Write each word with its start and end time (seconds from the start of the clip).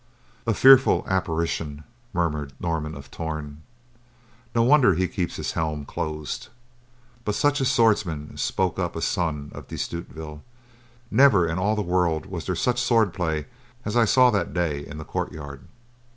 "A 0.47 0.55
fearful 0.55 1.05
apparition," 1.07 1.83
murmured 2.11 2.53
Norman 2.59 2.95
of 2.95 3.11
Torn. 3.11 3.61
"No 4.55 4.63
wonder 4.63 4.95
he 4.95 5.07
keeps 5.07 5.35
his 5.35 5.51
helm 5.51 5.85
closed." 5.85 6.47
"But 7.23 7.35
such 7.35 7.61
a 7.61 7.65
swordsman," 7.65 8.35
spoke 8.35 8.79
up 8.79 8.95
a 8.95 9.01
son 9.03 9.51
of 9.53 9.67
De 9.67 9.77
Stutevill. 9.77 10.41
"Never 11.11 11.47
in 11.47 11.59
all 11.59 11.75
the 11.75 11.83
world 11.83 12.25
was 12.25 12.47
there 12.47 12.55
such 12.55 12.81
swordplay 12.81 13.45
as 13.85 13.95
I 13.95 14.05
saw 14.05 14.31
that 14.31 14.55
day 14.55 14.83
in 14.83 14.97
the 14.97 15.05
courtyard." 15.05 15.65